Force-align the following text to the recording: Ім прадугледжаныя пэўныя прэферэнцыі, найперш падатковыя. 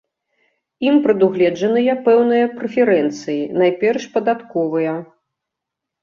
Ім 0.85 0.95
прадугледжаныя 1.01 1.93
пэўныя 2.07 2.45
прэферэнцыі, 2.57 3.41
найперш 3.63 4.03
падатковыя. 4.15 4.95